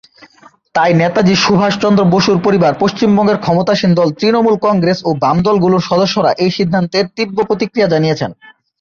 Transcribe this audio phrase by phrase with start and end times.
[0.75, 6.51] তাই নেতাজি সুভাষচন্দ্র বসুর পরিবার, পশ্চিমবঙ্গের ক্ষমতাসীন দল তৃণমূল কংগ্রেস এবং বাম দলগুলোর সদস্যরা এই
[6.57, 8.31] সিদ্ধান্তের তীব্র প্রতিক্রিয়া জানিয়েছেন।